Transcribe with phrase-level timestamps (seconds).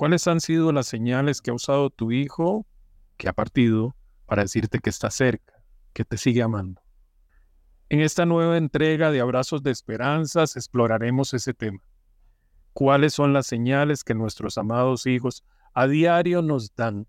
[0.00, 2.66] ¿Cuáles han sido las señales que ha usado tu hijo,
[3.18, 6.80] que ha partido, para decirte que está cerca, que te sigue amando?
[7.90, 11.82] En esta nueva entrega de Abrazos de Esperanzas exploraremos ese tema.
[12.72, 15.44] ¿Cuáles son las señales que nuestros amados hijos
[15.74, 17.06] a diario nos dan?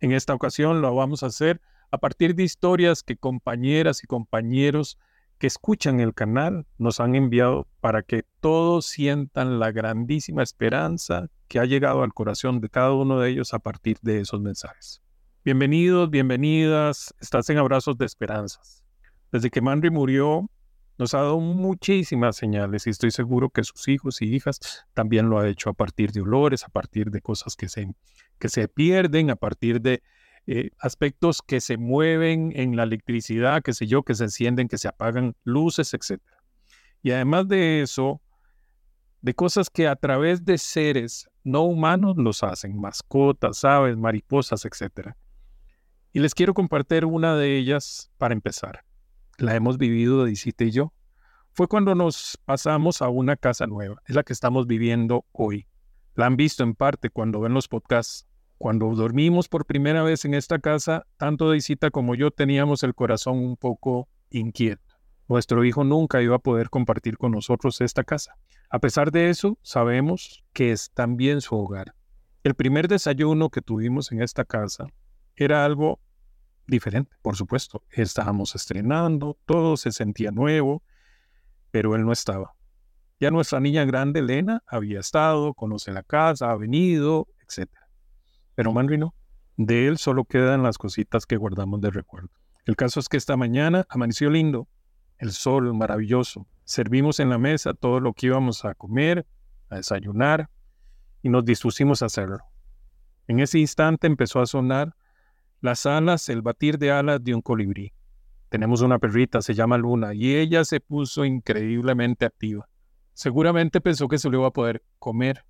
[0.00, 1.60] En esta ocasión lo vamos a hacer
[1.92, 4.98] a partir de historias que compañeras y compañeros
[5.38, 11.58] que escuchan el canal nos han enviado para que todos sientan la grandísima esperanza que
[11.58, 15.02] ha llegado al corazón de cada uno de ellos a partir de esos mensajes.
[15.44, 18.82] Bienvenidos, bienvenidas, estás en Abrazos de Esperanzas.
[19.30, 20.50] Desde que Manry murió,
[20.98, 25.38] nos ha dado muchísimas señales y estoy seguro que sus hijos y hijas también lo
[25.38, 27.94] ha hecho a partir de olores, a partir de cosas que se,
[28.38, 30.02] que se pierden, a partir de
[30.48, 34.78] eh, aspectos que se mueven en la electricidad, qué sé yo, que se encienden, que
[34.78, 36.22] se apagan, luces, etc.
[37.02, 38.20] Y además de eso,
[39.22, 45.10] de cosas que a través de seres no humanos los hacen, mascotas, aves, mariposas, etc.
[46.12, 48.84] Y les quiero compartir una de ellas para empezar.
[49.38, 50.92] La hemos vivido Disita y yo.
[51.54, 55.66] Fue cuando nos pasamos a una casa nueva, es la que estamos viviendo hoy.
[56.14, 58.26] La han visto en parte cuando ven los podcasts
[58.58, 63.38] cuando dormimos por primera vez en esta casa, tanto Deisita como yo teníamos el corazón
[63.38, 64.82] un poco inquieto.
[65.28, 68.36] Nuestro hijo nunca iba a poder compartir con nosotros esta casa.
[68.70, 71.94] A pesar de eso, sabemos que es también su hogar.
[72.44, 74.86] El primer desayuno que tuvimos en esta casa
[75.34, 76.00] era algo
[76.66, 77.82] diferente, por supuesto.
[77.90, 80.82] Estábamos estrenando, todo se sentía nuevo,
[81.70, 82.54] pero él no estaba.
[83.18, 87.70] Ya nuestra niña grande, Elena, había estado, conoce la casa, ha venido, etc.
[88.56, 89.14] Pero Manri no.
[89.56, 92.30] De él solo quedan las cositas que guardamos de recuerdo.
[92.64, 94.66] El caso es que esta mañana amaneció lindo,
[95.18, 96.48] el sol maravilloso.
[96.64, 99.24] Servimos en la mesa todo lo que íbamos a comer,
[99.70, 100.50] a desayunar,
[101.22, 102.40] y nos dispusimos a hacerlo.
[103.28, 104.94] En ese instante empezó a sonar
[105.60, 107.92] las alas, el batir de alas de un colibrí.
[108.48, 112.68] Tenemos una perrita, se llama Luna, y ella se puso increíblemente activa.
[113.14, 115.44] Seguramente pensó que se lo iba a poder comer,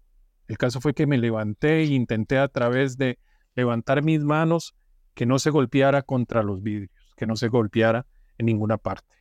[0.49, 3.19] el caso fue que me levanté e intenté a través de
[3.55, 4.75] levantar mis manos
[5.15, 8.07] que no se golpeara contra los vidrios, que no se golpeara
[8.39, 9.17] en ninguna parte.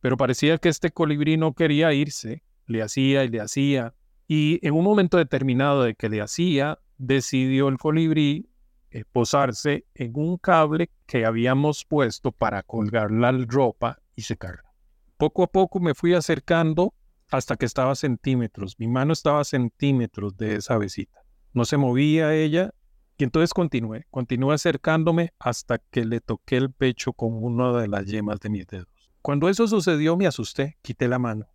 [0.00, 3.94] Pero parecía que este colibrí no quería irse, le hacía y le hacía.
[4.28, 8.48] Y en un momento determinado de que le hacía, decidió el colibrí
[8.90, 14.72] eh, posarse en un cable que habíamos puesto para colgar la ropa y secarla.
[15.16, 16.94] Poco a poco me fui acercando
[17.30, 18.76] hasta que estaba centímetros.
[18.78, 21.20] Mi mano estaba centímetros de esa besita.
[21.52, 22.72] No se movía ella
[23.16, 28.06] y entonces continué, continué acercándome hasta que le toqué el pecho con una de las
[28.06, 28.88] yemas de mis dedos.
[29.22, 31.46] Cuando eso sucedió me asusté, quité la mano.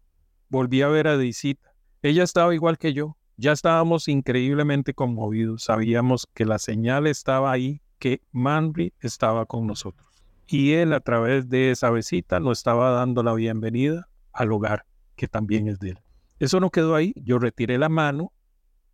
[0.47, 1.73] Volví a ver a Deisita.
[2.01, 3.17] Ella estaba igual que yo.
[3.37, 5.65] Ya estábamos increíblemente conmovidos.
[5.65, 10.07] Sabíamos que la señal estaba ahí, que Manry estaba con nosotros.
[10.47, 14.88] Y él a través de esa besita nos estaba dando la bienvenida al hogar
[15.19, 15.99] que también es de él.
[16.39, 18.31] Eso no quedó ahí, yo retiré la mano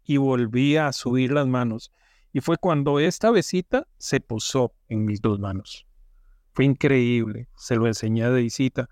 [0.03, 1.91] y volví a subir las manos.
[2.33, 5.85] Y fue cuando esta besita se posó en mis dos manos.
[6.53, 8.89] Fue increíble, se lo enseñé a Deisita.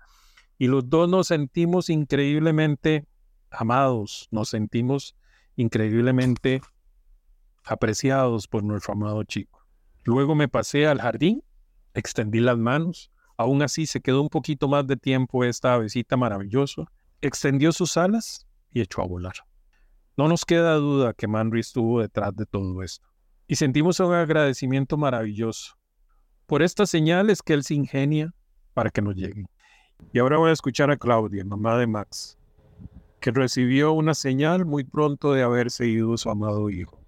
[0.58, 3.04] Y los dos nos sentimos increíblemente
[3.50, 5.16] amados, nos sentimos
[5.56, 6.62] increíblemente
[7.64, 9.66] apreciados por nuestro amado chico.
[10.04, 11.42] Luego me pasé al jardín,
[11.94, 16.84] extendí las manos, aún así se quedó un poquito más de tiempo esta besita maravillosa
[17.26, 19.34] extendió sus alas y echó a volar.
[20.16, 23.06] No nos queda duda que Manry estuvo detrás de todo esto.
[23.46, 25.74] Y sentimos un agradecimiento maravilloso
[26.46, 28.32] por estas señales que él se ingenia
[28.74, 29.48] para que nos lleguen.
[30.12, 32.36] Y ahora voy a escuchar a Claudia, mamá de Max,
[33.20, 37.00] que recibió una señal muy pronto de haberse ido su amado hijo.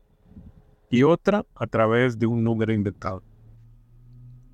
[0.91, 3.23] Y otra a través de un número inventado.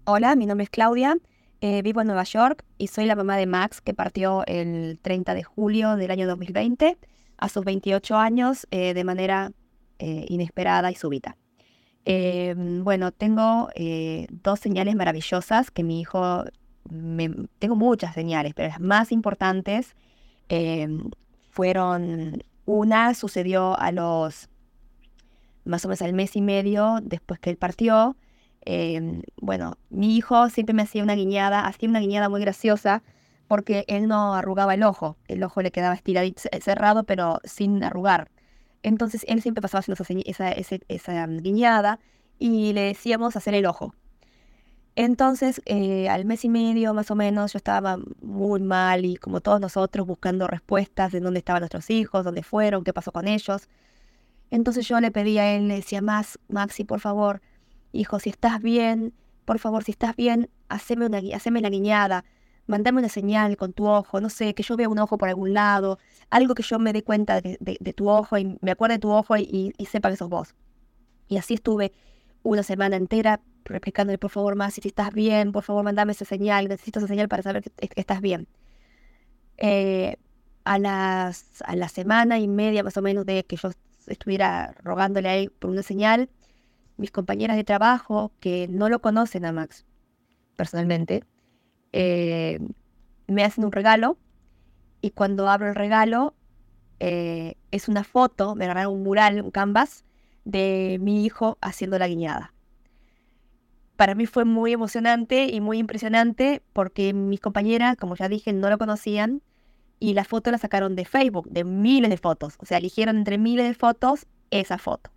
[0.06, 1.16] Hola, mi nombre es Claudia
[1.64, 5.32] eh, vivo en Nueva York y soy la mamá de Max que partió el 30
[5.32, 6.98] de julio del año 2020
[7.36, 9.52] a sus 28 años eh, de manera
[10.00, 11.36] eh, inesperada y súbita.
[12.04, 13.68] bueno, tengo
[14.42, 16.42] dos señales maravillosas que mi hijo,
[17.60, 19.94] tengo muchas señales, pero las más importantes
[21.48, 24.48] fueron, una sucedió a los,
[25.64, 28.16] más o menos al mes y medio después que él partió,
[28.64, 33.02] Em, bueno, mi hijo siempre me hacía una guiñada, hacía una guiñada muy graciosa
[33.48, 38.30] porque él no arrugaba el ojo, el ojo le quedaba estiradito, cerrado pero sin arrugar.
[38.82, 41.98] Entonces él siempre pasaba haciendo esa, esa, guiñada
[42.38, 43.94] y le decíamos hacer el ojo.
[44.94, 49.40] Entonces, eh, al mes y medio más o menos, yo estaba muy mal y como
[49.40, 53.68] todos nosotros buscando respuestas de dónde estaban nuestros hijos, dónde fueron, qué pasó con ellos.
[54.50, 57.40] Entonces yo le pedí a él, le decía, Max, Maxi, por favor,
[57.92, 62.24] hijo, si estás bien, por favor, si estás bien, haceme, una, haceme la guiñada,
[62.66, 65.52] mandame una señal con tu ojo, no sé, que yo vea un ojo por algún
[65.52, 65.98] lado,
[66.30, 69.36] algo que yo me dé cuenta de, tu ojo y me acuerde de tu ojo
[69.36, 70.54] y, sepa que sos vos.
[71.28, 71.92] Y así estuve
[72.42, 76.68] una semana entera replicándole, por favor, más, si estás bien, por favor, mandame esa señal,
[76.68, 78.48] necesito esa señal para saber que, estás bien.
[79.58, 80.16] Eh,
[80.64, 83.70] a, las, a la semana y media más o menos de que yo
[84.06, 86.28] estuviera rogándole a por una señal,
[86.96, 89.84] mis compañeras de trabajo que no lo conocen a Max
[90.56, 91.24] personalmente,
[91.92, 92.58] eh,
[93.26, 94.18] me hacen un regalo
[95.00, 96.34] y cuando abro el regalo
[97.00, 100.04] eh, es una foto, me agarraron un mural, un canvas
[100.44, 102.54] de mi hijo haciendo la guiñada.
[103.96, 108.70] Para mí fue muy emocionante y muy impresionante porque mis compañeras, como ya dije, no
[108.70, 109.42] lo conocían
[109.98, 112.54] y la foto la sacaron de Facebook, de miles de fotos.
[112.58, 115.10] O sea, eligieron entre miles de fotos esa foto.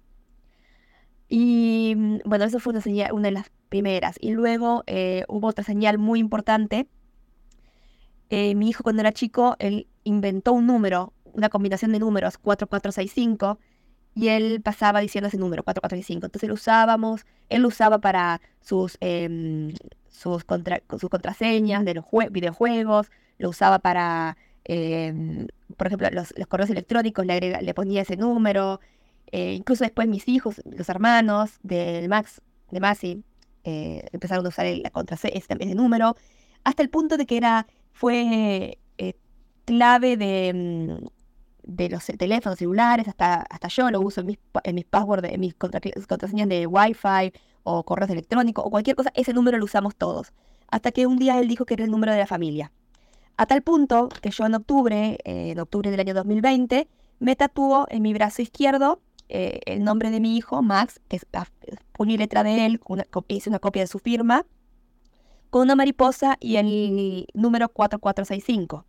[1.27, 4.17] Y mm, bueno, eso fue una, señal, una de las primeras.
[4.19, 6.87] Y luego eh, hubo otra señal muy importante.
[8.29, 13.59] Eh, mi hijo cuando era chico, él inventó un número, una combinación de números, 4465,
[14.15, 16.25] y él pasaba diciendo ese número, 4465.
[16.25, 19.73] Entonces lo usábamos, él lo usaba para sus, em,
[20.09, 20.45] sus,
[20.99, 27.61] sus contraseñas de los videojuegos, lo usaba para, em, por ejemplo, los, correos electrónicos, le,
[27.61, 28.79] le ponía ese número,
[29.31, 32.41] eh, incluso después mis hijos, los hermanos del Max,
[32.71, 33.23] de Masi,
[33.63, 36.15] eh, empezaron a usar la contraseña, ese, número,
[36.63, 39.13] hasta el punto de que era, fue eh,
[39.65, 41.05] clave de, mm,
[41.63, 45.39] de, los teléfonos celulares, hasta, hasta yo lo uso en mis, en mis passwords, en
[45.39, 47.33] mis contraseñas de Wi-Fi
[47.63, 50.33] o correos electrónicos o cualquier cosa, ese número lo usamos todos.
[50.69, 52.71] Hasta que un día él dijo que era el número de la familia.
[53.37, 56.87] A tal punto que yo en octubre, en octubre del año 2020,
[57.19, 61.25] me tatuó en mi brazo izquierdo eh, el nombre de mi hijo, Max, es
[61.97, 62.81] y letra de él,
[63.27, 64.45] hice una copia de su firma,
[65.49, 68.85] con una mariposa y el número 4465.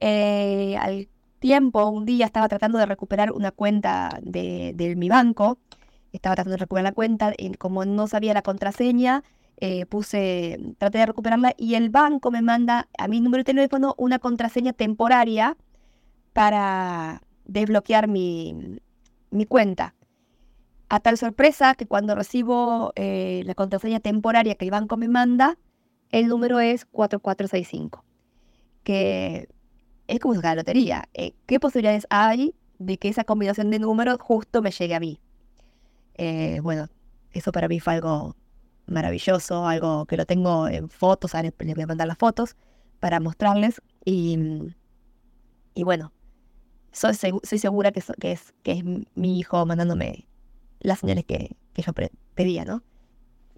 [0.00, 1.08] Eh, al
[1.38, 5.58] tiempo, un día estaba tratando de recuperar una cuenta de, mi banco,
[6.12, 9.22] estaba tratando de recuperar la cuenta, como no sabía la contraseña,
[9.58, 13.94] eh, puse, traté de recuperarla y el banco me manda a mi número de teléfono
[13.96, 15.56] una contraseña temporaria
[16.34, 18.80] para desbloquear mi,
[19.30, 19.94] mi cuenta.
[20.88, 25.58] A tal sorpresa que cuando recibo eh, la contraseña temporaria que el banco me manda,
[26.10, 28.04] el número es 4465.
[28.84, 29.48] Que
[30.06, 31.08] es como la lotería.
[31.14, 35.20] Eh, ¿Qué posibilidades hay de que esa combinación de números justo me llegue a mí?
[36.14, 36.88] Eh, bueno,
[37.32, 38.36] eso para mí fue algo
[38.86, 42.56] maravilloso, algo que lo tengo en fotos, ahora les voy a mandar las fotos
[43.00, 43.82] para mostrarles.
[44.04, 44.38] Y,
[45.74, 46.12] y bueno,
[46.96, 48.84] soy, segura que, que, es, que es
[49.14, 50.26] mi hijo mandándome
[50.80, 51.92] las señales que, yo
[52.34, 52.82] pedía, ¿no?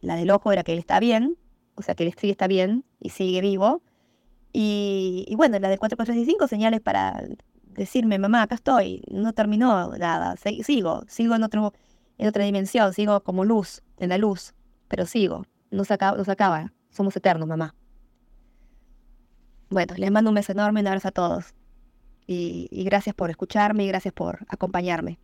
[0.01, 1.37] La del ojo era que él está bien,
[1.77, 3.83] o sea, que él sí está bien y sigue vivo.
[4.53, 7.23] Y, bueno, la de 4465 señales para
[7.63, 11.73] decirme, mamá, acá estoy, no terminó nada, sigo, sigo en, otro,
[12.17, 14.55] en otra dimensión, sigo como luz, en la luz,
[14.89, 17.75] pero sigo, no se acaba, no se acaba somos eternos, mamá.
[19.71, 21.55] Bueno, les mando un beso enorme, un abrazo a todos.
[22.31, 25.19] Y, gracias por escucharme y gracias por acompañarme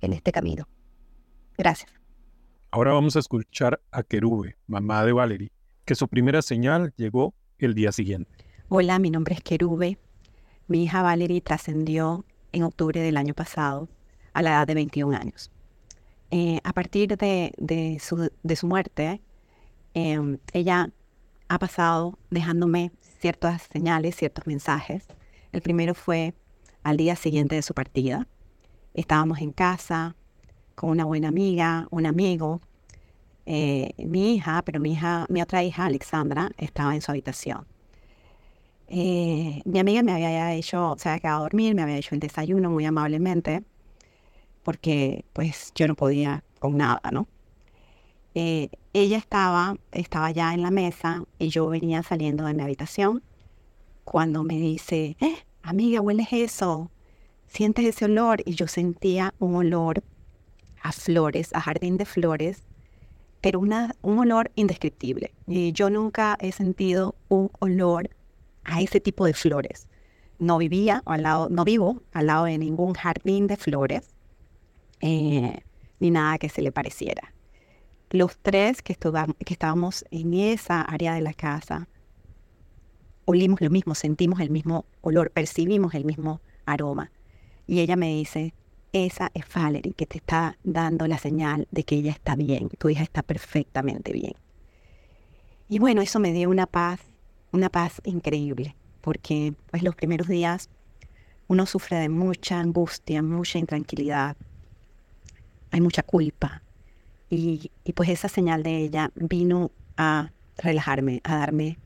[0.00, 0.68] en este camino.
[1.58, 1.90] Gracias.
[2.70, 5.50] Ahora vamos a escuchar a Kerube, mamá de Valerie,
[5.84, 8.30] que su primera señal llegó el día siguiente.
[8.68, 9.98] Hola, mi nombre es Kerube.
[10.68, 13.88] Mi hija Valerie trascendió en octubre del año pasado
[14.32, 15.50] a la edad de 21 años.
[16.30, 19.20] Eh, a partir de, su, muerte,
[19.94, 20.92] em, ella
[21.48, 25.08] ha pasado dejándome ciertas señales, ciertos mensajes
[25.52, 26.34] el primero fue
[26.82, 28.26] al día siguiente de su partida.
[28.94, 30.16] Estábamos en casa
[30.74, 32.60] con una buena amiga, un amigo.
[33.46, 37.66] Eh, mi hija, pero mi hija, mi otra hija, Alexandra, estaba en su habitación.
[38.88, 42.20] Eh, mi amiga me había hecho, se había quedado a dormir, me había hecho el
[42.20, 43.62] desayuno muy amablemente,
[44.62, 47.28] porque pues yo no podía con nada, ¿no?
[48.34, 53.22] Eh, ella estaba, estaba ya en la mesa y yo venía saliendo de mi habitación
[54.10, 56.90] cuando me dice, eh, amiga, hueles eso,
[57.46, 58.40] sientes ese olor.
[58.46, 60.02] Y yo sentía un olor
[60.82, 62.62] a flores, a jardín de flores,
[63.42, 65.34] pero una, un olor indescriptible.
[65.46, 68.08] Y yo nunca he sentido un olor
[68.64, 69.88] a ese tipo de flores.
[70.38, 74.08] No vivía al lado, no vivo al lado de ningún jardín de flores,
[75.02, 75.60] eh,
[76.00, 77.34] ni nada que se le pareciera.
[78.08, 81.88] Los tres que, que estábamos en esa área de la casa,
[83.28, 87.10] olimos lo mismo, sentimos el mismo olor, percibimos el mismo aroma.
[87.66, 88.54] Y ella me dice,
[88.94, 92.88] esa es Valerie que te está dando la señal de que ella está bien, tu
[92.88, 94.32] hija está perfectamente bien.
[95.68, 97.00] Y bueno, eso me dio una paz,
[97.52, 100.70] una paz increíble, porque pues los primeros días
[101.48, 104.38] uno sufre de mucha angustia, mucha intranquilidad,
[105.70, 106.62] hay mucha culpa.
[107.28, 111.76] Y, y pues esa señal de ella vino a relajarme, a darme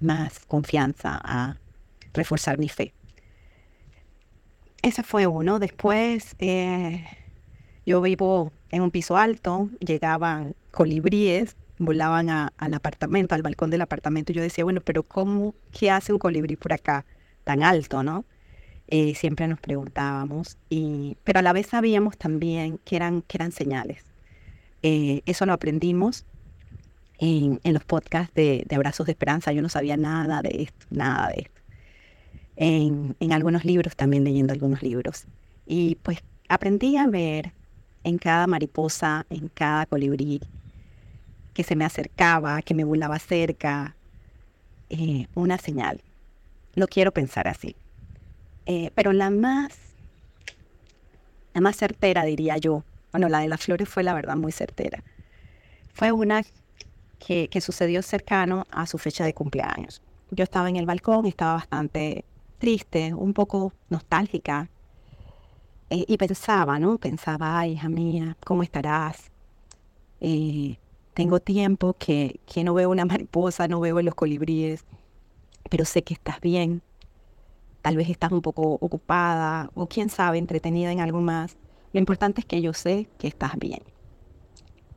[0.00, 1.56] más confianza, a
[2.12, 2.92] reforzar mi fe.
[4.82, 5.58] Ese fue uno.
[5.58, 7.04] Después eh,
[7.84, 14.32] yo vivo en un piso alto, llegaban colibríes, volaban al apartamento, al balcón del apartamento.
[14.32, 17.04] Yo decía, bueno, pero ¿cómo, qué hace un colibrí por acá
[17.44, 18.24] tan alto, no?
[18.88, 23.50] Eh, siempre nos preguntábamos, y, pero a la vez sabíamos también que eran, que eran
[23.50, 24.04] señales.
[24.82, 26.24] Eh, eso lo aprendimos
[27.18, 29.52] en, los podcasts de, de, Abrazos de Esperanza.
[29.52, 31.60] Yo no sabía nada de esto, nada de esto.
[32.56, 35.26] En, en algunos libros, también leyendo algunos libros.
[35.66, 37.52] Y pues aprendí a ver
[38.04, 40.40] en cada mariposa, en cada colibrí,
[41.52, 43.96] que se me acercaba, que me volaba cerca,
[44.90, 46.02] eh, una señal.
[46.74, 47.74] Lo quiero pensar así.
[48.66, 49.76] Eh, pero la más,
[51.54, 55.02] la más certera, diría yo, bueno, la de las flores fue la verdad muy certera.
[55.94, 56.42] Fue una
[57.18, 60.02] que, sucedió cercano a su fecha de cumpleaños.
[60.30, 62.24] Yo estaba en el balcón, estaba bastante
[62.58, 64.68] triste, un poco nostálgica,
[65.90, 66.98] eh, y pensaba, ¿no?
[66.98, 69.30] Pensaba, ay, hija mía, ¿cómo estarás?
[70.20, 70.76] Eh,
[71.14, 74.84] tengo tiempo que, que no veo una mariposa, no veo los colibríes,
[75.70, 76.82] pero sé que estás bien.
[77.82, 81.56] Tal vez estás un poco ocupada o quién sabe, entretenida en algo más.
[81.92, 83.82] Lo importante es que yo sé que estás bien.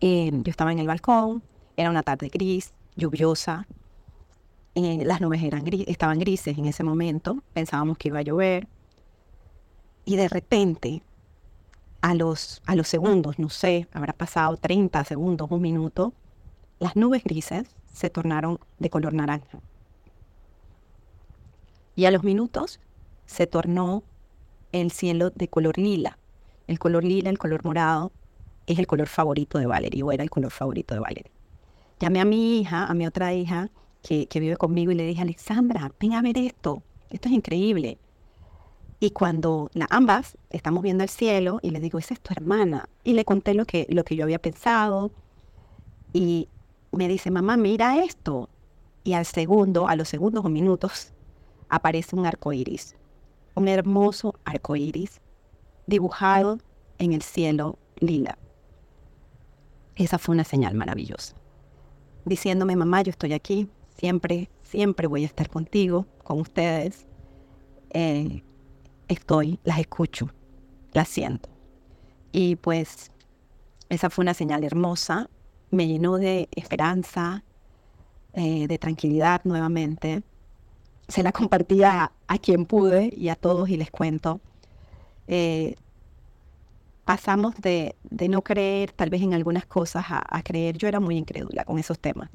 [0.02, 1.44] Eh, yo estaba en el balcón,
[1.80, 3.66] era una tarde gris, lluviosa.
[4.76, 7.42] Eh, las nubes eran estaban grises en ese momento.
[7.54, 8.68] Pensábamos que iba a llover.
[10.04, 11.02] Y de repente,
[12.02, 16.14] a los, a los segundos, no sé, habrá pasado 30 segundos, un minuto,
[16.80, 19.60] las nubes grises se tornaron de color naranja.
[21.96, 22.82] Y a los minutos
[23.26, 24.04] se tornó
[24.74, 26.18] el cielo de color lila.
[26.68, 28.12] El color lila, el color morado,
[28.68, 31.39] es el color favorito de Valerie, o era el color favorito de Valerie
[32.00, 33.70] llamé a mi hija, a mi otra hija,
[34.02, 37.98] que, vive conmigo, y le dije, Alexandra, ven a ver esto, esto es increíble.
[39.00, 42.90] Y cuando la, ambas estamos viendo el cielo, y le digo, esa es tu hermana,
[43.04, 45.12] y le conté lo que, lo que yo había pensado,
[46.14, 46.48] y
[46.92, 48.50] me dice, mamá, mira esto.
[49.04, 51.12] Y al segundo, a los segundos o minutos,
[51.70, 52.96] aparece un arco iris,
[53.56, 55.22] un hermoso arco iris
[55.88, 56.60] dibujado
[56.98, 58.38] en el cielo lila.
[59.96, 61.36] Esa fue una señal maravillosa
[62.30, 63.68] diciéndome, mamá, yo estoy aquí,
[63.98, 67.06] siempre, siempre voy a estar contigo, con ustedes.
[67.90, 68.44] Eh,
[69.08, 70.30] estoy, las escucho,
[70.94, 71.50] las siento.
[72.32, 73.12] Y pues
[73.90, 75.30] esa fue una señal hermosa,
[75.72, 77.44] me llenó de esperanza,
[78.34, 80.22] eh, de tranquilidad nuevamente.
[81.08, 84.40] Se la compartía a, quien pude y a todos y les cuento.
[85.28, 85.76] Eh,
[87.10, 87.96] pasamos de,
[88.30, 90.78] no creer tal vez en algunas cosas a, creer.
[90.78, 92.30] Yo era muy incrédula con esos temas,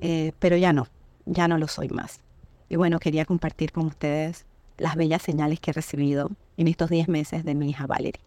[0.00, 0.86] eh, pero ya no,
[1.26, 2.22] ya no lo soy más.
[2.70, 4.46] Y bueno, quería compartir con ustedes
[4.78, 8.22] las bellas señales que he recibido en estos 10 meses de mi hija Valerie.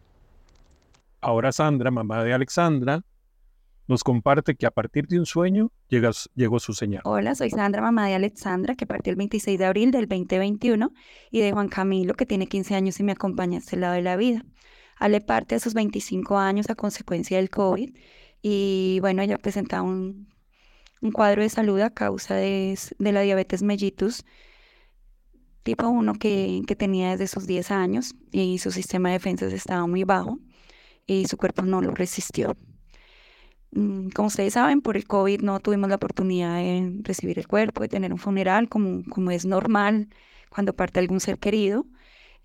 [1.20, 3.02] Ahora Sandra, mamá de Alexandra,
[3.88, 7.02] nos comparte que a partir de un sueño llegó su señal.
[7.06, 10.92] Hola, soy Sandra, mamá de Alexandra, que partió el 26 de abril del 2021,
[11.32, 14.04] y de Juan Camilo, que tiene 15 años y me acompaña a este lado de
[14.04, 14.46] la vida.
[14.98, 17.96] Ale parte a sus 25 años a consecuencia del COVID
[18.42, 20.28] y bueno, ella presentaba un,
[21.02, 24.24] un cuadro de salud a causa de, de la diabetes mellitus
[25.64, 29.88] tipo 1 que, que, tenía desde sus 10 años y su sistema de defensas estaba
[29.88, 30.40] muy bajo
[31.08, 32.56] y su cuerpo no lo resistió.
[33.72, 37.82] Mm, como ustedes saben, por el COVID no tuvimos la oportunidad de recibir el cuerpo,
[37.82, 40.10] de tener un funeral como, como es normal
[40.50, 41.86] cuando parte algún ser querido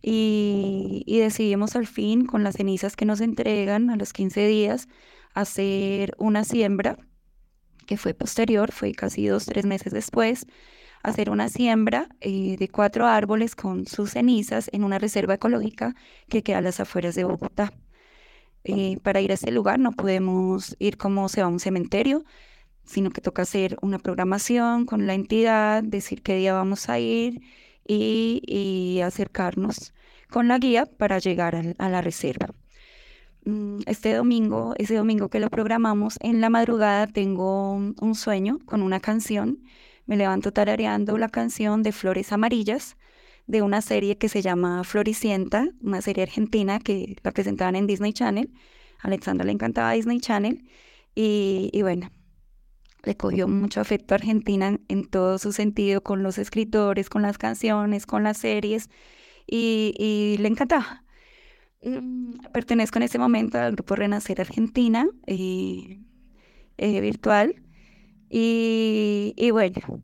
[0.03, 4.89] y, decidimos al fin, con las cenizas que nos entregan a los 15 días,
[5.35, 6.97] hacer una siembra,
[7.87, 10.47] que fue posterior, fue casi dos, tres meses después,
[11.03, 15.95] hacer una siembra eh, de cuatro árboles con sus cenizas en una reserva ecológica
[16.29, 17.73] que queda a las afueras de Bogotá.
[18.65, 22.25] Eh, para ir a ese lugar no podemos ir como se va a un cementerio,
[22.85, 27.41] sino que toca hacer una programación con la entidad, decir qué día vamos a ir
[27.93, 29.93] y, acercarnos
[30.31, 32.49] con la guía para llegar a, la reserva.
[33.45, 38.83] Mm, este domingo, ese domingo que lo programamos, en la madrugada tengo un sueño con
[38.83, 39.59] una canción.
[40.07, 42.97] Me levanto tarareando la canción de Flores Amarillas
[43.47, 48.13] de una serie que se llama Floricienta, una serie argentina que la presentaban en Disney
[48.13, 48.51] Channel.
[49.01, 50.65] A Alexandra le encantaba Disney Channel
[51.15, 52.11] y, y bueno,
[53.05, 57.39] le cogió mucho afecto a Argentina en todo su sentido, con los escritores, con las
[57.39, 58.91] canciones, con las series,
[59.47, 61.05] y, le encantaba.
[61.83, 66.01] Mm, pertenezco en este momento al grupo Renacer Argentina y,
[66.79, 67.63] eh, virtual.
[68.29, 70.03] Y, bueno,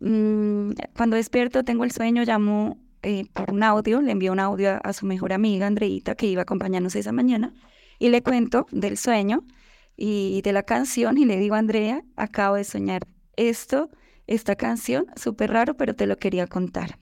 [0.00, 4.80] mm, cuando despierto tengo el sueño, llamo eh, por un audio, le envío un audio
[4.82, 7.52] a, su mejor amiga, Andreita, que iba a esa mañana,
[7.98, 9.44] y le cuento del sueño
[10.00, 13.02] y de la canción y le digo Andrea, acabo de soñar
[13.36, 13.90] esto,
[14.28, 17.00] esta canción, súper raro, pero te lo quería contar.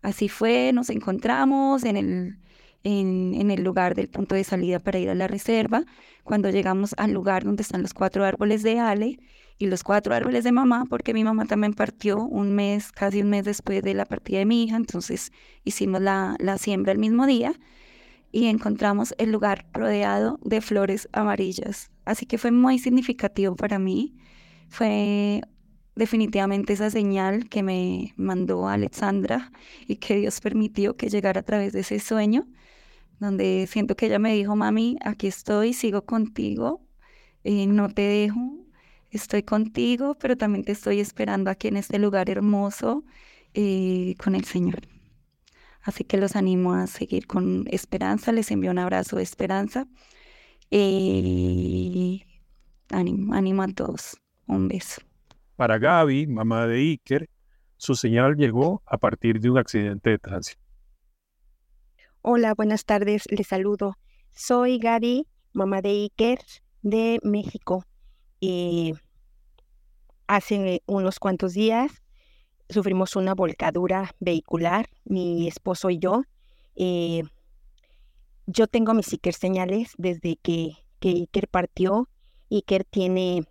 [0.00, 2.38] Así fue, nos encontramos en el,
[2.82, 5.84] en, en, el lugar del punto de salida para ir a la reserva.
[6.24, 9.18] Cuando llegamos al lugar donde están los cuatro árboles de Ale
[9.58, 13.28] y los cuatro árboles de mamá, porque mi mamá también partió un mes, casi un
[13.28, 15.30] mes después de la partida de mi hija, entonces
[15.64, 17.52] hicimos la, la siembra el mismo día
[18.32, 21.90] y encontramos el lugar rodeado de flores amarillas.
[22.10, 24.16] Así que fue muy significativo para mí.
[24.68, 25.42] Fue
[25.94, 29.52] definitivamente esa señal que me mandó Alexandra
[29.86, 32.48] y que Dios permitió que llegara a través de ese sueño,
[33.20, 36.84] donde siento que ella me dijo, mami, aquí estoy, sigo contigo,
[37.44, 38.40] eh, no te dejo,
[39.10, 43.04] estoy contigo, pero también te estoy esperando aquí en este lugar hermoso
[43.54, 44.80] eh, con el Señor.
[45.82, 49.86] Así que los animo a seguir con esperanza, les envío un abrazo de esperanza
[50.70, 51.89] y
[53.00, 54.16] ánimo, ánimo a todos.
[54.46, 55.00] Un beso.
[55.56, 57.28] Para Gaby, mamá de Iker,
[57.76, 60.60] su señal llegó a partir de un accidente de tránsito.
[62.22, 63.96] Hola, buenas tardes, les saludo.
[64.30, 66.38] Soy Gaby, mamá de Iker,
[66.82, 67.84] de México.
[68.38, 68.94] Y
[70.26, 72.02] hace unos cuantos días
[72.68, 76.22] sufrimos una volcadura vehicular, mi esposo y yo.
[76.76, 77.22] Eh,
[78.46, 82.08] yo tengo mis Iker señales desde que, que Iker partió.
[82.50, 83.44] Iker tiene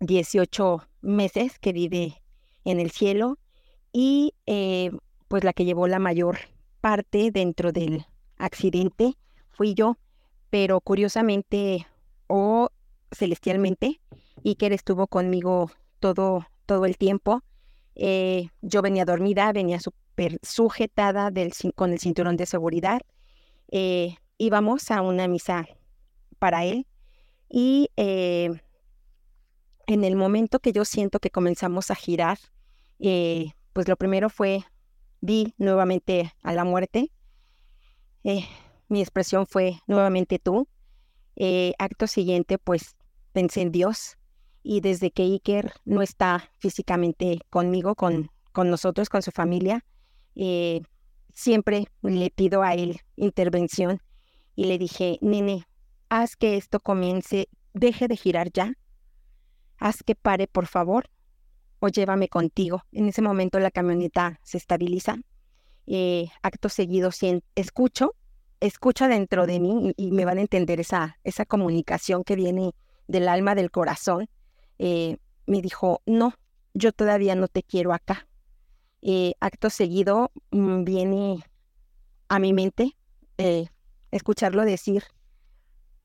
[0.00, 2.22] 18 meses que vive
[2.64, 3.38] en el cielo
[3.92, 4.90] y eh,
[5.28, 6.38] pues la que llevó la mayor
[6.80, 8.06] parte dentro del
[8.36, 9.14] accidente
[9.50, 9.98] fui yo,
[10.50, 11.86] pero curiosamente
[12.28, 12.70] o
[13.12, 14.00] celestialmente,
[14.44, 17.42] Iker estuvo conmigo todo, todo el tiempo.
[17.94, 23.00] Eh, yo venía dormida, venía súper sujetada del, con el cinturón de seguridad.
[23.70, 25.66] Eh, íbamos a una misa
[26.38, 26.86] para él
[27.48, 28.60] y eh,
[29.88, 32.38] en el momento que yo siento que comenzamos a girar,
[32.98, 34.64] eh, pues lo primero fue,
[35.20, 37.10] vi nuevamente a la muerte.
[38.22, 38.44] Eh,
[38.88, 40.68] mi expresión fue nuevamente tú.
[41.36, 42.96] Eh, acto siguiente, pues
[43.32, 44.18] pensé en Dios
[44.62, 49.84] y desde que Iker no está físicamente conmigo, con, con nosotros, con su familia,
[51.32, 54.02] siempre le pido a él intervención
[54.54, 55.67] y le dije, nene,
[56.08, 58.74] haz que esto comience, deje de girar ya
[59.78, 61.08] haz que pare, por favor,
[61.80, 62.84] o llévame contigo.
[62.92, 65.16] En ese momento la camioneta se estabiliza.
[65.86, 67.10] Eh, acto seguido,
[67.54, 68.14] escucho,
[68.60, 72.74] escucho dentro de mí y, me van a entender esa, esa comunicación que viene
[73.06, 74.28] del alma, del corazón.
[74.78, 75.16] Eh,
[75.46, 76.34] me dijo, no,
[76.74, 78.26] yo todavía no te quiero acá.
[79.00, 81.44] Eh, acto seguido mm, viene
[82.28, 82.96] a mi mente
[84.10, 85.04] escucharlo decir,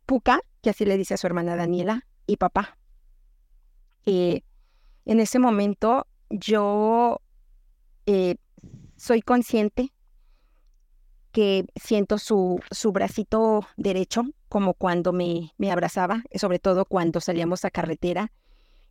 [0.06, 2.78] Puca, que así le dice a su hermana Daniela, y papá.
[4.06, 4.42] Eh,
[5.06, 7.22] en ese momento yo
[8.06, 8.36] eh,
[8.98, 9.92] soy consciente
[11.32, 17.66] que siento su, su bracito derecho como cuando me, me, abrazaba, sobre todo cuando salíamos
[17.66, 18.32] a carretera,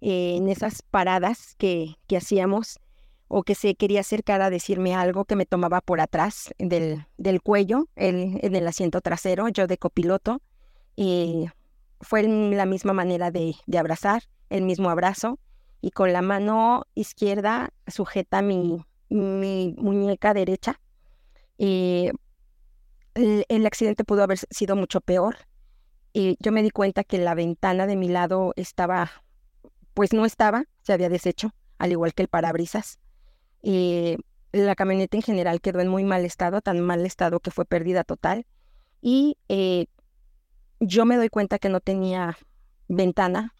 [0.00, 2.80] eh, en esas paradas que, que, hacíamos
[3.28, 7.40] o que se quería acercar a decirme algo que me tomaba por atrás del, del
[7.40, 10.42] cuello, el, en el asiento trasero, yo de copiloto.
[10.96, 11.46] Y
[12.00, 15.38] fue la misma manera de, de abrazar el mismo abrazo
[15.80, 20.80] y con la mano izquierda sujeta mi, mi muñeca derecha.
[21.58, 22.12] Eh,
[23.14, 25.36] el, el, accidente pudo haber sido mucho peor.
[26.12, 29.10] Y yo me di cuenta que la ventana de mi lado estaba,
[29.94, 32.98] pues no estaba, se había deshecho, al igual que el parabrisas.
[33.62, 34.18] Eh,
[34.52, 38.04] la camioneta en general quedó en muy mal estado, tan mal estado que fue pérdida
[38.04, 38.46] total.
[39.00, 39.86] Y eh,
[40.84, 42.36] yo me doy cuenta que no tenía
[42.88, 43.54] ventana,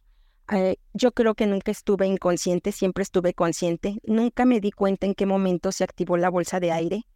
[0.51, 3.99] eh, yo creo que nunca estuve inconsciente, siempre estuve consciente.
[4.05, 7.07] Nunca me di cuenta en qué momento se activó la bolsa de aire.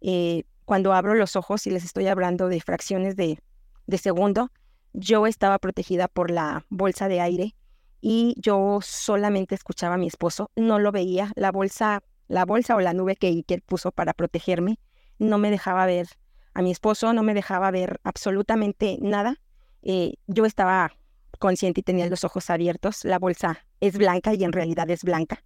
[0.00, 3.38] Eh, cuando abro los ojos y les estoy hablando de fracciones de,
[3.86, 4.50] de segundo,
[4.92, 7.56] yo estaba protegida por la bolsa de aire
[8.00, 12.80] y yo solamente escuchaba a mi esposo, no lo veía, la bolsa la bolsa o
[12.80, 14.78] la nube que Iker puso para protegerme.
[15.18, 16.08] No me dejaba ver
[16.54, 19.40] a mi esposo, no me dejaba ver absolutamente nada.
[19.84, 20.92] Eh, yo estaba
[21.38, 23.04] consciente y tenía los ojos abiertos.
[23.04, 25.44] La bolsa es blanca y en realidad es blanca.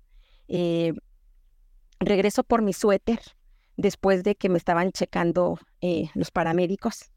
[0.49, 0.95] Eh,
[2.01, 3.21] regreso por mi suéter
[3.77, 7.11] después de que me estaban checando eh, los paramédicos.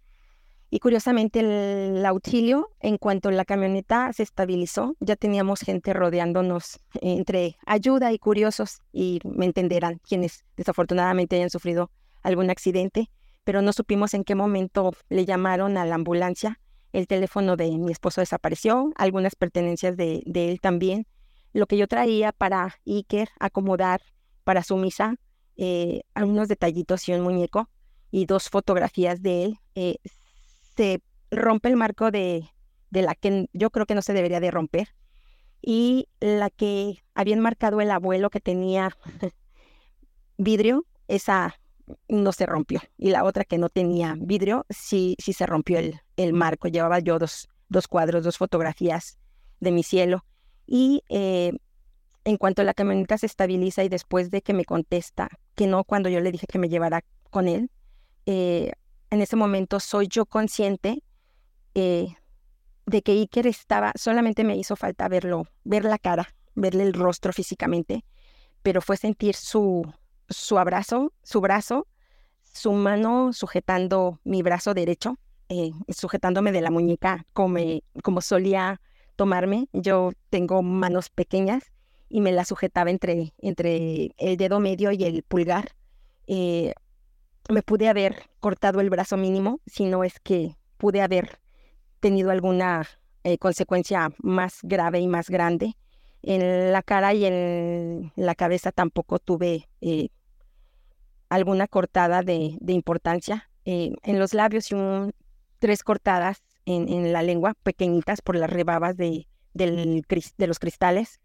[0.73, 7.57] Y curiosamente el, auxilio, en cuanto la camioneta se estabilizó, ya teníamos gente rodeándonos entre
[7.65, 11.91] ayuda y curiosos, y me entenderán quienes desafortunadamente hayan sufrido
[12.23, 13.09] algún accidente,
[13.43, 16.57] pero no supimos en qué momento le llamaron a la ambulancia.
[16.93, 21.07] El teléfono de mi esposo desapareció, algunas pertenencias de, él también.
[21.53, 24.01] Lo que yo traía para Iker acomodar
[24.43, 25.15] para su misa,
[25.57, 27.69] eh, algunos detallitos y un muñeco
[28.09, 29.97] y dos fotografías de él, eh,
[30.75, 32.49] se rompe el marco de,
[32.89, 34.89] de la que yo creo que no se debería de romper
[35.61, 38.95] y la que había marcado el abuelo que tenía
[40.37, 41.59] vidrio, esa
[42.07, 42.81] no se rompió.
[42.97, 46.67] Y la otra que no tenía vidrio, sí, sí se rompió el, el marco.
[46.67, 49.17] Llevaba yo dos, dos cuadros, dos fotografías
[49.59, 50.25] de mi cielo.
[50.67, 51.53] Y eh,
[52.23, 56.09] en cuanto la camioneta se estabiliza y después de que me contesta que no cuando
[56.09, 57.71] yo le dije que me llevara con él,
[58.25, 58.71] eh,
[59.09, 61.03] en ese momento soy yo consciente
[61.75, 62.07] eh,
[62.85, 67.33] de que Iker estaba, solamente me hizo falta verlo, ver la cara, verle el rostro
[67.33, 68.03] físicamente,
[68.61, 69.83] pero fue sentir su,
[70.31, 71.87] su abrazo, su brazo,
[72.41, 75.17] su mano sujetando mi brazo derecho,
[75.49, 77.59] eh, sujetándome de la muñeca como,
[78.03, 78.81] como solía
[79.15, 79.67] tomarme.
[79.73, 81.71] Yo tengo manos pequeñas
[82.09, 85.75] y me la sujetaba entre, entre el dedo medio y el pulgar.
[86.27, 86.73] Eh,
[87.49, 91.39] me pude haber cortado el brazo mínimo, si no es que pude haber
[91.99, 92.87] tenido alguna
[93.23, 95.77] eh, consecuencia más grave y más grande.
[96.23, 100.09] En la cara y en la cabeza tampoco tuve eh,
[101.31, 103.49] alguna cortada de, importancia.
[103.63, 104.75] Eh, en los labios y
[105.59, 111.21] tres cortadas en, la lengua, pequeñitas por las rebabas de, de los cristales.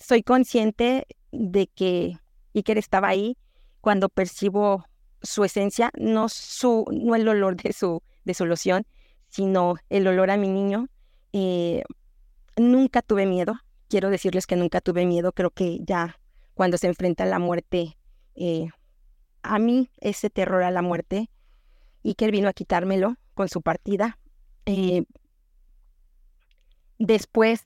[0.00, 2.16] soy consciente de que
[2.54, 3.36] Iker estaba ahí
[3.82, 4.86] cuando percibo
[5.22, 8.86] su esencia, no, su, no el olor de su, de su loción,
[9.28, 10.88] sino el olor a mi niño.
[11.34, 11.82] Eh,
[12.56, 13.56] nunca tuve miedo,
[13.88, 16.18] quiero decirles que nunca tuve miedo, creo que ya
[16.58, 17.96] cuando se enfrenta a la muerte,
[18.34, 18.66] eh,
[19.42, 21.30] a mí ese terror a la muerte,
[22.02, 24.18] él vino a quitármelo con su partida.
[24.66, 25.04] Eh,
[26.98, 27.64] después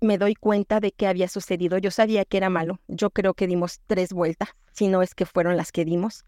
[0.00, 1.78] me doy cuenta de que había sucedido.
[1.78, 2.80] Yo sabía que era malo.
[2.88, 6.24] Yo creo que dimos tres vueltas, si no es que fueron las que dimos.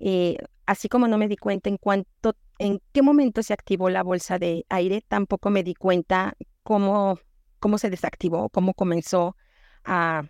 [0.00, 4.02] Eh, así como no me di cuenta en cuánto, en qué momento se activó la
[4.02, 7.18] bolsa de aire, tampoco me di cuenta cómo,
[7.58, 9.34] cómo se desactivó, cómo comenzó
[9.82, 10.24] a,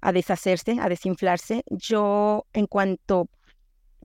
[0.00, 1.62] a deshacerse, a desinflarse.
[1.70, 3.28] Yo, en cuanto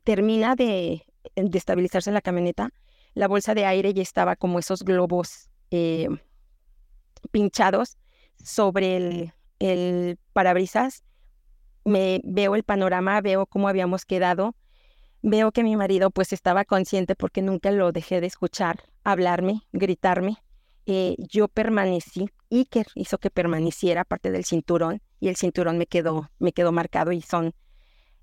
[0.04, 1.04] termina de,
[1.36, 2.71] de estabilizarse la camioneta,
[3.13, 6.08] la bolsa de aire ya estaba como esos globos eh,
[7.32, 7.97] pinchados
[8.43, 11.04] sobre el, el parabrisas.
[11.84, 14.56] Me veo el panorama, veo cómo habíamos quedado,
[15.21, 20.38] veo que mi marido pues estaba consciente porque nunca lo dejé de escuchar hablarme, gritarme.
[20.86, 26.29] Eh, yo permanecí, Iker hizo que permaneciera parte del cinturón y el cinturón me quedó,
[26.39, 27.53] me quedó marcado y son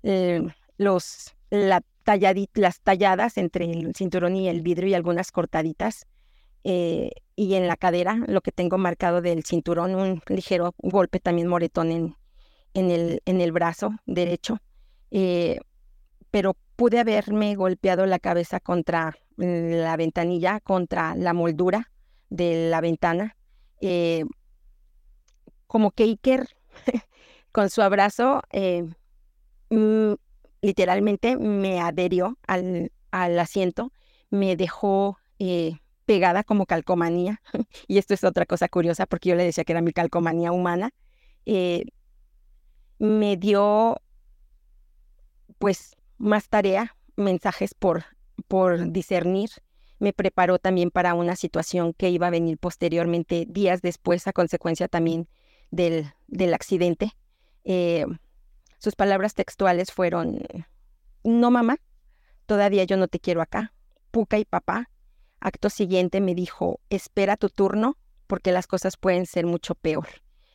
[0.03, 0.45] eh,
[0.77, 1.81] los, la
[2.55, 6.07] las talladas entre el cinturón y el vidrio y algunas cortaditas.
[6.63, 11.47] Eh, y en la cadera, lo que tengo marcado del cinturón, un ligero golpe también
[11.47, 12.15] moretón en,
[12.73, 14.57] en, el, en el brazo derecho.
[15.11, 15.59] Eh,
[16.31, 21.91] pero pude haberme golpeado la cabeza contra la ventanilla, contra la moldura
[22.29, 23.37] de la ventana.
[25.67, 26.58] Como que Iker,
[27.51, 28.41] con su abrazo,
[29.69, 30.13] mm,
[30.61, 33.91] literalmente me adherió al, asiento,
[34.29, 35.17] me dejó
[36.05, 37.41] pegada como calcomanía,
[37.87, 40.91] y esto es otra cosa curiosa porque yo le decía que era mi calcomanía humana,
[41.45, 41.85] eh,
[42.99, 44.01] me dio
[45.57, 48.05] pues más tarea, mensajes por,
[48.47, 49.49] por discernir,
[49.99, 54.87] me preparó también para una situación que iba a venir posteriormente, días después, a consecuencia
[54.87, 55.27] también
[55.71, 57.11] del, del accidente.
[57.63, 58.05] Eh,
[58.77, 60.41] sus palabras textuales fueron,
[61.23, 61.77] no mamá,
[62.45, 63.73] todavía yo no te quiero acá,
[64.11, 64.89] Puca y papá,
[65.41, 70.07] Acto siguiente me dijo, espera tu turno porque las cosas pueden ser mucho peor.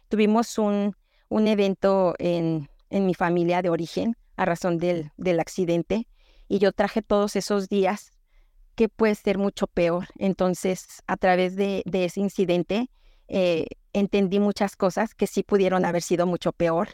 [0.08, 0.94] Tuvimos un,
[1.28, 6.06] un evento en, en, mi familia de origen a razón del, del accidente
[6.48, 8.12] y yo traje todos esos días
[8.74, 10.08] que puede ser mucho peor.
[10.18, 12.90] Entonces, a través de, de ese incidente,
[13.28, 16.88] eh, entendí muchas cosas que sí pudieron haber sido mucho peor.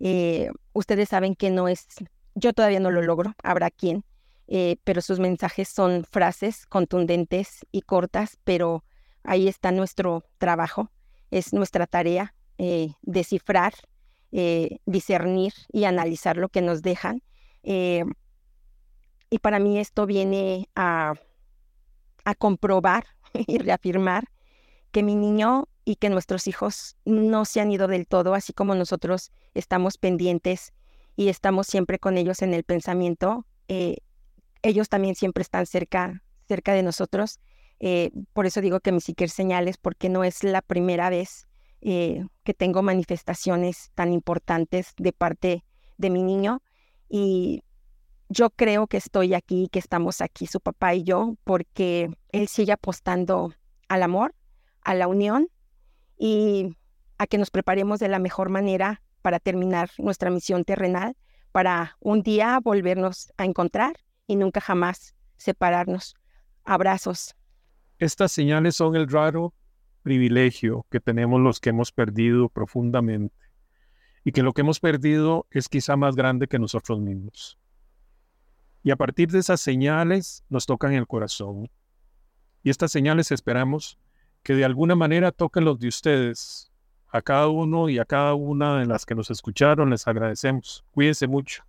[0.00, 1.86] Eh, ustedes saben que no es,
[2.34, 4.04] yo todavía no lo logro, habrá quien,
[4.46, 8.84] eh, pero sus mensajes son frases contundentes y cortas, pero
[9.24, 10.90] ahí está nuestro trabajo,
[11.30, 12.34] es nuestra tarea
[13.02, 13.72] descifrar,
[14.84, 17.22] discernir y analizar lo que nos dejan.
[17.62, 21.14] y para mí esto viene a,
[22.24, 23.06] a comprobar
[23.46, 24.24] y reafirmar
[24.90, 28.74] que mi niño y que nuestros hijos no se han ido del todo, así como
[28.74, 30.72] nosotros estamos pendientes
[31.16, 33.98] y estamos siempre con ellos en el pensamiento, eh,
[34.62, 37.40] ellos también siempre están cerca, cerca de nosotros.
[37.80, 41.46] Eh, por eso digo que mis Iker señales, porque no es la primera vez
[41.80, 45.64] eh, que tengo manifestaciones tan importantes de parte
[45.96, 46.62] de mi niño.
[47.08, 47.62] Y
[48.28, 52.72] yo creo que estoy aquí, que estamos aquí, su papá y yo, porque él sigue
[52.72, 53.54] apostando
[53.88, 54.34] al amor,
[54.88, 55.48] a la unión
[56.16, 56.74] y
[57.18, 61.14] a que nos preparemos de la mejor manera para terminar nuestra misión terrenal,
[61.52, 66.16] para un día volvernos a encontrar y nunca jamás separarnos.
[66.64, 67.36] Abrazos.
[67.98, 69.52] Estas señales son el raro
[70.02, 73.36] privilegio que tenemos los que hemos perdido profundamente
[74.24, 77.58] y que lo que hemos perdido es quizá más grande que nosotros mismos.
[78.82, 81.68] Y a partir de esas señales nos tocan el corazón.
[82.62, 83.98] Y estas señales esperamos
[84.42, 86.70] que de alguna manera toquen los de ustedes.
[87.10, 90.84] A cada uno y a cada una de las que nos escucharon les agradecemos.
[90.92, 91.67] Cuídense mucho.